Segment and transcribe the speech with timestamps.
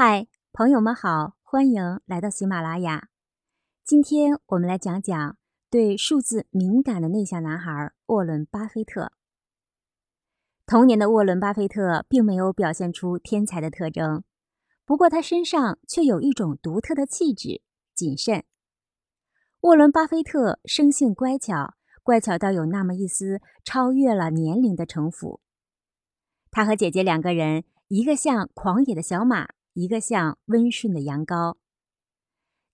[0.00, 3.08] 嗨，朋友们好，欢迎来到喜马拉雅。
[3.84, 5.36] 今天我们来讲讲
[5.68, 9.10] 对数字敏感的内向男孩沃伦·巴菲特。
[10.64, 14.22] 童年的沃伦·巴菲特并没有表现出天才的特征，
[14.86, 17.60] 不过他身上却有一种独特的气质——
[17.92, 18.44] 谨慎。
[19.62, 21.74] 沃伦·巴菲特生性乖巧，
[22.04, 25.40] 乖巧到有那么一丝超越了年龄的城府。
[26.52, 29.48] 他和姐姐两个人，一个像狂野的小马。
[29.78, 31.54] 一个像温顺的羊羔。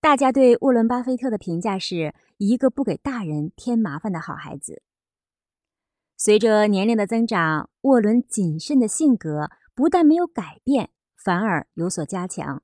[0.00, 4.84] 大家对沃伦·巴菲特的评价是一个不给大人添麻烦的好孩子。
[6.16, 12.62] 随着年龄的增长，沃伦谨慎的性格不但没有改变，反而有所加强。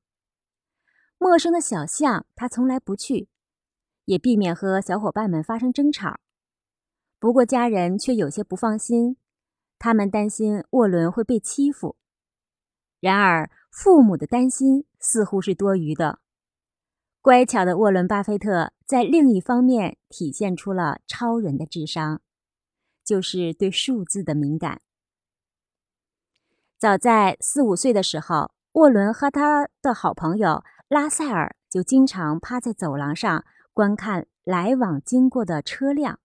[1.19, 3.29] 陌生的小巷他从来不去，
[4.05, 6.21] 也避免和小伙伴们发生争吵。
[7.19, 9.17] 不过家人却有些不放心，
[9.81, 11.97] 他们担心沃伦会被欺负。
[13.01, 16.19] 然而，父母的担心似乎是多余的。
[17.21, 22.21] 乖巧的沃伦·巴菲特在另一方面体现出了超人的智商，
[23.05, 24.81] 就是对数字的敏感。
[26.79, 36.21] 早在四五岁的时候，沃伦和他的好朋友拉塞尔就经常趴在走廊上观看来往经过的车辆，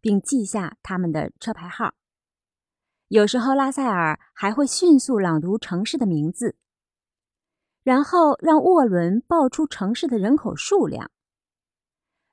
[0.00, 1.94] 并记下他们的车牌号。
[3.08, 6.56] 有时候，拉塞尔还会迅速朗读城市的名字，
[7.84, 11.12] 然后让沃伦报出城市的人口数量。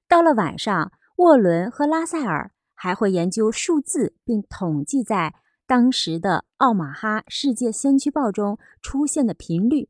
[0.08, 5.36] 到了晚上，沃伦和拉塞尔还会研究数字，并统计在
[5.68, 9.90] 当时的《奥马哈世界先驱报》中出现的频率。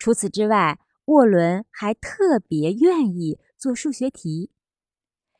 [0.00, 4.50] 除此之外，沃伦还特别愿意做数学题，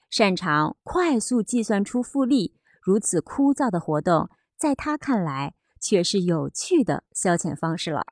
[0.08, 2.54] 擅长快速计算出复利。
[2.88, 8.06] 如此枯燥的活动，在他看来却是有趣的消遣方式了。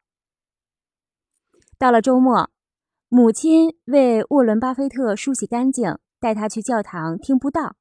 [1.78, 2.50] 到了周末，
[3.08, 7.76] 母亲为沃伦·巴菲特梳洗干净，带他去教堂听布道。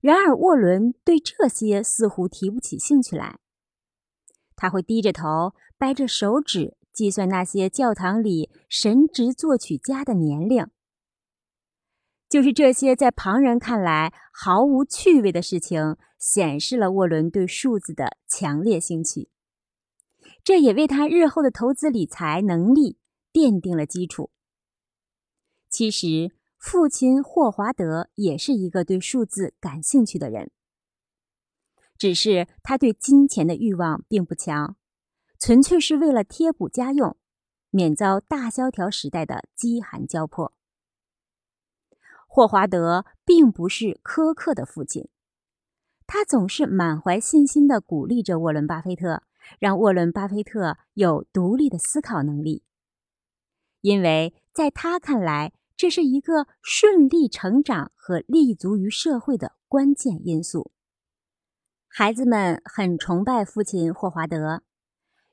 [0.00, 3.38] 然而，沃伦对这些似乎提不起兴趣来。
[4.54, 10.66] 他会低着头，掰着手指计算那些教堂里神职作曲家的年龄。
[12.28, 19.30] 就是这些在旁人看来毫无趣味的事情，显示了沃伦对数字的强烈兴趣。
[20.42, 22.98] 这也为他日后的投资理财能力
[23.32, 24.30] 奠定了基础。
[25.68, 30.50] 其实，父亲霍华德也是一个对数字感兴趣的人，
[31.96, 34.76] 只是他对金钱的欲望并不强，
[35.38, 37.16] 纯粹是为了贴补家用，
[37.70, 40.55] 免遭大萧条时代的饥寒交迫。
[42.36, 45.08] 霍华德并不是苛刻的父亲，
[46.06, 49.22] 他总是满怀信心地鼓励着沃伦·巴菲特，
[49.58, 52.62] 让沃伦·巴菲特有独立的思考能力，
[53.80, 60.72] 因为在他看来，这是一个顺利成长和立足于社会的关键因素。
[61.88, 64.62] 孩子们很崇拜父亲霍华德，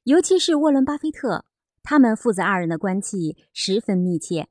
[0.04, 1.44] 尤其是沃伦·巴菲特，
[1.84, 4.48] 他们父子二人的关系十分密切。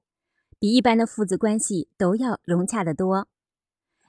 [0.62, 3.27] 比一般的父子关系都要融洽得多。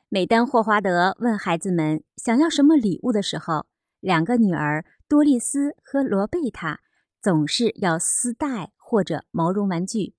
[0.07, 3.65] 每当霍华德问孩子们想要什么礼物的时候，
[3.99, 6.81] 两个女儿多丽丝和罗贝塔
[7.19, 10.13] 总是要丝带或者毛绒玩具。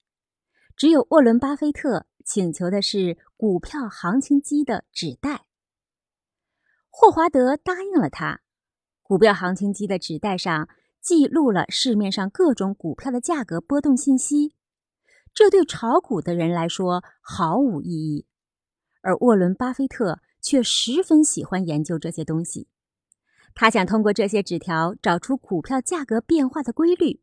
[0.76, 5.46] 只有沃伦·巴菲特请求的是股票行情机的纸袋。
[6.90, 8.40] 霍华德答应了他。
[9.04, 10.68] 股票行情机的纸袋上
[11.00, 14.56] 记录了市面上各种股票的价格波动信息。
[15.34, 18.26] 这对炒股的人来说毫无意义，
[19.02, 22.68] 而沃伦·巴菲特却十分喜欢研究这些东西。
[23.52, 27.20] 他想通过这些纸条找出股票价格变化的规律。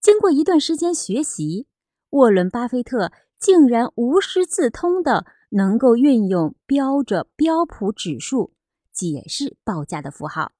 [0.00, 1.66] 经过一段时间学习，
[2.10, 8.54] 沃伦·巴菲特竟然无师自通的能够运用标着标普指数
[8.92, 10.52] 解释报价的符号，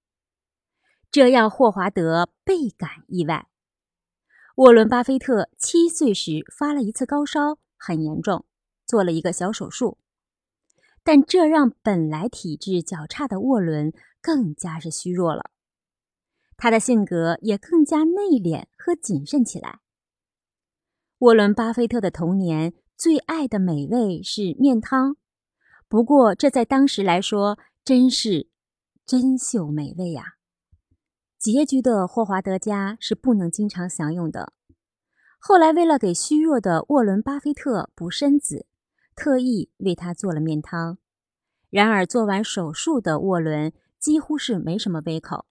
[1.11, 3.49] 这让霍华德倍感意外。
[4.57, 8.47] 沃伦·巴菲特七岁时发了一次高烧，很严重，
[8.87, 9.99] 做了一个小手术。
[11.05, 13.93] 但这让本来体质较差的沃伦
[14.23, 15.51] 更加是虚弱了，
[16.57, 19.81] 他的性格也更加内敛和谨慎起来。
[21.19, 25.19] 沃伦·巴菲特的童年最爱的美味是面汤，
[25.87, 28.49] 不过这在当时来说真是
[29.05, 30.36] 珍馐美味呀。
[31.53, 34.53] 拮据的霍华德家是不能经常享用的。
[35.39, 38.67] 后来，为了给虚弱的沃伦·巴菲特补身子，
[39.15, 40.99] 特意为他做了面汤。
[41.71, 45.47] 然而，做完手术的沃伦几乎是没什么胃口，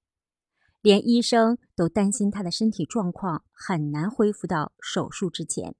[0.81, 5.75] 连医生都担心他的身体状况很难恢复到手术之前。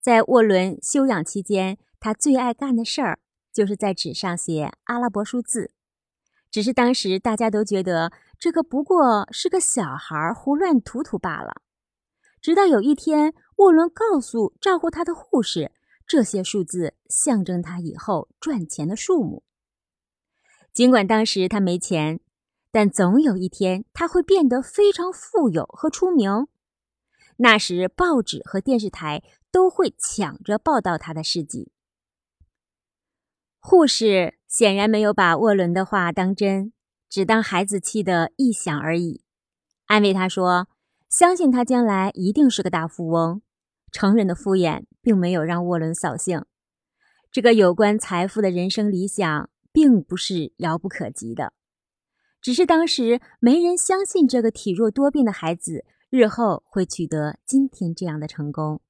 [0.00, 3.20] 在沃伦休养期间，他最爱干的事儿
[3.52, 5.70] 就是在纸上写阿拉伯数字。
[6.50, 8.10] 只是当时大家都觉得
[8.40, 11.60] 这个不过是个小孩胡乱涂涂罢了。
[12.40, 15.72] 直到有一天，沃伦告诉照顾他的护士，
[16.06, 19.44] 这些数字象征他以后赚钱的数目。
[20.72, 22.20] 尽管当时他没钱，
[22.72, 26.48] 但总有一天他会变得非常富有和出名。
[27.36, 31.72] 那时，报纸和电视台都会抢着报道他的事迹。
[33.58, 36.72] 护士显然没有把沃伦的话当真，
[37.10, 39.20] 只当孩子气的臆想而已，
[39.84, 40.68] 安慰他说
[41.10, 43.42] ：“相信他将来一定是个大富翁。”
[43.92, 46.46] 成人的敷衍并没有让沃伦扫兴。
[47.30, 49.50] 这个有关财富的人生理想。
[49.72, 51.52] 并不是遥不可及的，
[52.42, 58.80] 只是当时没人相信这个体弱多病的孩子日后会取得今天这样的成功。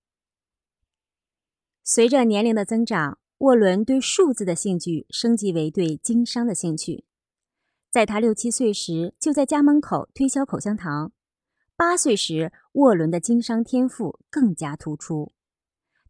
[1.84, 7.04] 随着年龄的增长，沃伦对数字的兴趣升级为对经商的兴趣。
[7.90, 11.10] 在他六七岁时，就在家门口推销口香糖；
[11.74, 15.32] 八岁时，沃伦的经商天赋更加突出，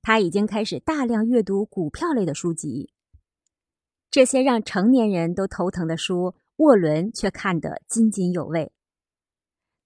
[0.03, 2.93] 他已经开始大量阅读股票类的书籍。
[4.11, 8.73] 这些让成年人都头疼的书，沃伦却看得津津有味。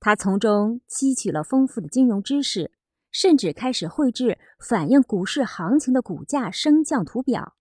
[0.00, 2.72] 他从中汲取了丰富的金融知识，
[3.12, 7.54] 甚至开始绘制反映股市行情的股价升降图表。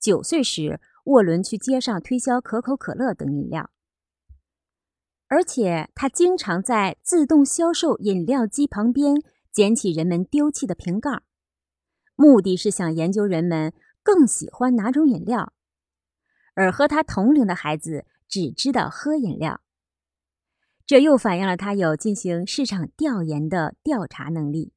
[0.00, 3.70] 九岁时，沃伦去街上推销可口可乐等饮料，
[5.26, 9.16] 而且他经常在自动销售饮料机旁边
[9.50, 11.22] 捡起人们丢弃的瓶盖，
[12.14, 13.72] 目的是想研究人们
[14.02, 15.52] 更喜欢哪种饮料。
[16.54, 19.60] 而和他同龄的孩子只知道喝饮料，
[20.86, 24.72] 这又反映了他有进行市场调研的调查能力。